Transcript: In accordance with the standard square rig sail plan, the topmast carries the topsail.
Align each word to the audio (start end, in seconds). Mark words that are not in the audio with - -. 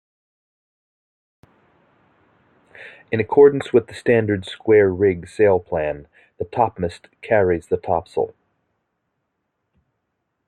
In 3.11 3.19
accordance 3.19 3.71
with 3.71 3.85
the 3.85 3.93
standard 3.93 4.47
square 4.47 4.89
rig 4.89 5.27
sail 5.29 5.59
plan, 5.59 6.07
the 6.39 6.45
topmast 6.45 7.07
carries 7.21 7.67
the 7.67 7.77
topsail. 7.77 8.33